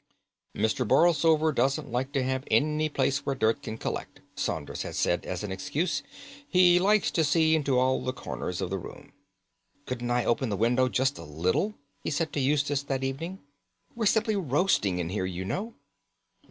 "Mr. 0.55 0.83
Borlsover 0.83 1.53
doesn't 1.53 1.91
like 1.91 2.11
to 2.11 2.23
have 2.23 2.43
any 2.49 2.89
place 2.89 3.19
where 3.23 3.35
dirt 3.35 3.61
can 3.61 3.77
collect," 3.77 4.19
Saunders 4.33 4.81
had 4.81 4.95
said 4.95 5.27
as 5.27 5.43
an 5.43 5.51
excuse. 5.51 6.01
"He 6.49 6.79
likes 6.79 7.11
to 7.11 7.23
see 7.23 7.53
into 7.53 7.77
all 7.77 8.01
the 8.01 8.11
corners 8.11 8.61
of 8.61 8.71
the 8.71 8.79
room." 8.79 9.11
"Couldn't 9.85 10.09
I 10.09 10.25
open 10.25 10.49
the 10.49 10.57
window 10.57 10.89
just 10.89 11.19
a 11.19 11.23
little?" 11.23 11.75
he 12.03 12.09
said 12.09 12.33
to 12.33 12.39
Eustace 12.39 12.81
that 12.81 13.03
evening. 13.03 13.41
"We're 13.93 14.07
simply 14.07 14.35
roasting 14.35 14.97
in 14.97 15.09
here, 15.09 15.25
you 15.27 15.45
know." 15.45 15.75